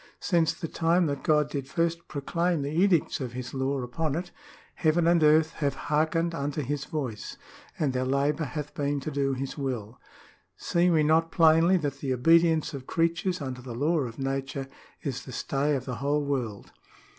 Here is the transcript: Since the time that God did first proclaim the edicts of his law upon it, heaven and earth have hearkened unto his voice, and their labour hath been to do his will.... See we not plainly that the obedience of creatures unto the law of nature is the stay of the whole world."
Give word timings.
Since 0.33 0.53
the 0.55 0.67
time 0.67 1.05
that 1.05 1.21
God 1.21 1.51
did 1.51 1.67
first 1.67 2.07
proclaim 2.07 2.63
the 2.63 2.71
edicts 2.73 3.21
of 3.21 3.33
his 3.33 3.53
law 3.53 3.83
upon 3.83 4.15
it, 4.15 4.31
heaven 4.73 5.05
and 5.05 5.21
earth 5.23 5.51
have 5.51 5.75
hearkened 5.75 6.33
unto 6.33 6.63
his 6.63 6.85
voice, 6.85 7.37
and 7.77 7.93
their 7.93 8.03
labour 8.03 8.45
hath 8.45 8.73
been 8.73 8.99
to 9.01 9.11
do 9.11 9.33
his 9.35 9.59
will.... 9.59 9.99
See 10.57 10.89
we 10.89 11.03
not 11.03 11.31
plainly 11.31 11.77
that 11.77 11.99
the 11.99 12.15
obedience 12.15 12.73
of 12.73 12.87
creatures 12.87 13.41
unto 13.41 13.61
the 13.61 13.75
law 13.75 13.99
of 13.99 14.17
nature 14.17 14.67
is 15.03 15.23
the 15.23 15.31
stay 15.31 15.75
of 15.75 15.85
the 15.85 15.97
whole 15.97 16.25
world." 16.25 16.71